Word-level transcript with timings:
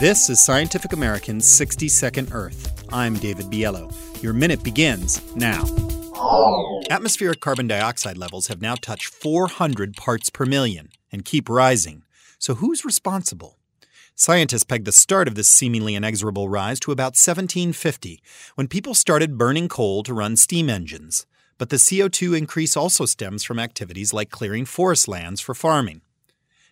This 0.00 0.30
is 0.30 0.42
Scientific 0.42 0.94
American's 0.94 1.46
60 1.46 1.86
Second 1.88 2.30
Earth. 2.32 2.86
I'm 2.90 3.16
David 3.16 3.50
Biello. 3.50 3.92
Your 4.22 4.32
minute 4.32 4.62
begins 4.62 5.20
now. 5.36 5.62
Atmospheric 6.88 7.40
carbon 7.40 7.66
dioxide 7.66 8.16
levels 8.16 8.46
have 8.46 8.62
now 8.62 8.76
touched 8.76 9.12
400 9.12 9.94
parts 9.98 10.30
per 10.30 10.46
million 10.46 10.88
and 11.12 11.26
keep 11.26 11.50
rising. 11.50 12.04
So, 12.38 12.54
who's 12.54 12.82
responsible? 12.82 13.58
Scientists 14.14 14.64
peg 14.64 14.86
the 14.86 14.90
start 14.90 15.28
of 15.28 15.34
this 15.34 15.48
seemingly 15.48 15.94
inexorable 15.94 16.48
rise 16.48 16.80
to 16.80 16.92
about 16.92 17.12
1750, 17.12 18.22
when 18.54 18.68
people 18.68 18.94
started 18.94 19.36
burning 19.36 19.68
coal 19.68 20.02
to 20.04 20.14
run 20.14 20.38
steam 20.38 20.70
engines. 20.70 21.26
But 21.58 21.68
the 21.68 21.76
CO2 21.76 22.38
increase 22.38 22.74
also 22.74 23.04
stems 23.04 23.44
from 23.44 23.58
activities 23.58 24.14
like 24.14 24.30
clearing 24.30 24.64
forest 24.64 25.08
lands 25.08 25.42
for 25.42 25.54
farming. 25.54 26.00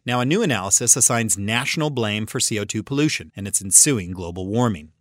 Now, 0.09 0.20
a 0.20 0.25
new 0.25 0.40
analysis 0.40 0.96
assigns 0.96 1.36
national 1.36 1.91
blame 1.91 2.24
for 2.24 2.38
CO2 2.38 2.82
pollution 2.82 3.30
and 3.36 3.46
its 3.46 3.61
ensuing 3.61 4.12
global 4.12 4.46
warming. 4.46 4.92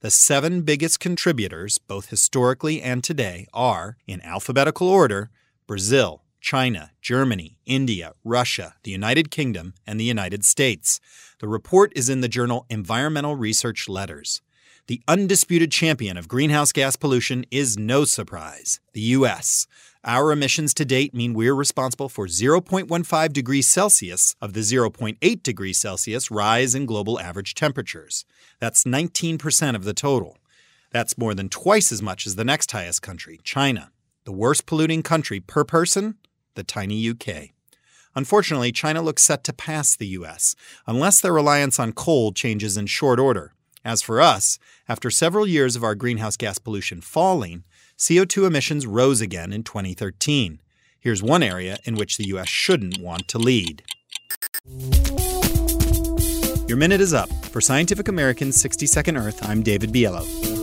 The 0.00 0.10
seven 0.10 0.60
biggest 0.60 1.00
contributors, 1.00 1.78
both 1.78 2.10
historically 2.10 2.82
and 2.82 3.02
today, 3.02 3.46
are, 3.54 3.96
in 4.06 4.20
alphabetical 4.20 4.86
order, 4.86 5.30
Brazil, 5.66 6.24
China, 6.42 6.90
Germany, 7.00 7.56
India, 7.64 8.12
Russia, 8.22 8.74
the 8.82 8.90
United 8.90 9.30
Kingdom, 9.30 9.72
and 9.86 9.98
the 9.98 10.04
United 10.04 10.44
States. 10.44 11.00
The 11.38 11.48
report 11.48 11.90
is 11.96 12.10
in 12.10 12.20
the 12.20 12.28
journal 12.28 12.66
Environmental 12.68 13.36
Research 13.36 13.88
Letters. 13.88 14.42
The 14.88 15.00
undisputed 15.08 15.72
champion 15.72 16.18
of 16.18 16.28
greenhouse 16.28 16.72
gas 16.72 16.96
pollution 16.96 17.46
is 17.50 17.78
no 17.78 18.04
surprise 18.04 18.80
the 18.92 19.00
U.S. 19.16 19.66
Our 20.04 20.32
emissions 20.32 20.72
to 20.74 20.86
date 20.86 21.14
mean 21.14 21.34
we're 21.34 21.54
responsible 21.54 22.08
for 22.08 22.26
0.15 22.26 23.32
degrees 23.34 23.68
Celsius 23.68 24.34
of 24.40 24.54
the 24.54 24.60
0.8 24.60 25.42
degrees 25.42 25.78
Celsius 25.78 26.30
rise 26.30 26.74
in 26.74 26.86
global 26.86 27.20
average 27.20 27.54
temperatures. 27.54 28.24
That's 28.60 28.84
19% 28.84 29.74
of 29.74 29.84
the 29.84 29.92
total. 29.92 30.38
That's 30.90 31.18
more 31.18 31.34
than 31.34 31.50
twice 31.50 31.92
as 31.92 32.00
much 32.00 32.26
as 32.26 32.36
the 32.36 32.46
next 32.46 32.72
highest 32.72 33.02
country, 33.02 33.40
China. 33.44 33.92
The 34.24 34.32
worst 34.32 34.64
polluting 34.64 35.02
country 35.02 35.38
per 35.38 35.64
person, 35.64 36.14
the 36.54 36.64
tiny 36.64 37.10
UK. 37.10 37.50
Unfortunately, 38.14 38.72
China 38.72 39.02
looks 39.02 39.22
set 39.22 39.44
to 39.44 39.52
pass 39.52 39.94
the 39.94 40.06
US, 40.06 40.56
unless 40.86 41.20
their 41.20 41.34
reliance 41.34 41.78
on 41.78 41.92
coal 41.92 42.32
changes 42.32 42.78
in 42.78 42.86
short 42.86 43.20
order. 43.20 43.52
As 43.84 44.00
for 44.00 44.20
us, 44.20 44.58
after 44.88 45.10
several 45.10 45.46
years 45.46 45.76
of 45.76 45.84
our 45.84 45.94
greenhouse 45.94 46.38
gas 46.38 46.58
pollution 46.58 47.02
falling, 47.02 47.64
CO2 48.00 48.46
emissions 48.46 48.86
rose 48.86 49.20
again 49.20 49.52
in 49.52 49.62
2013. 49.62 50.58
Here's 50.98 51.22
one 51.22 51.42
area 51.42 51.76
in 51.84 51.96
which 51.96 52.16
the 52.16 52.28
U.S. 52.28 52.48
shouldn't 52.48 52.98
want 52.98 53.28
to 53.28 53.36
lead. 53.36 53.82
Your 56.66 56.78
minute 56.78 57.02
is 57.02 57.12
up. 57.12 57.30
For 57.52 57.60
Scientific 57.60 58.08
American's 58.08 58.58
60 58.58 58.86
Second 58.86 59.18
Earth, 59.18 59.46
I'm 59.46 59.62
David 59.62 59.92
Biello. 59.92 60.59